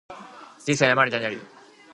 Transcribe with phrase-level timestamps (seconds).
[0.65, 1.37] 人生は山あり谷あり